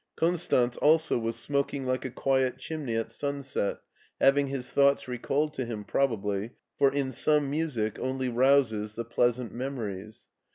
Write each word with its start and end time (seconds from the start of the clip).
Kon 0.15 0.33
stanz 0.35 0.77
also 0.77 1.19
was 1.19 1.35
smoking 1.35 1.85
like 1.85 2.03
a 2.05 2.09
quiet 2.09 2.57
chimney 2.57 2.95
at 2.95 3.11
sunset, 3.11 3.81
having 4.19 4.47
his 4.47 4.71
thoughts 4.71 5.07
recalled 5.07 5.53
to 5.53 5.63
him 5.65 5.83
probably, 5.83 6.53
for 6.79 6.91
in 6.91 7.11
some 7.11 7.51
music 7.51 7.99
only 7.99 8.27
rouses 8.27 8.95
the 8.95 9.05
pleasant 9.05 9.53
memories. 9.53 10.25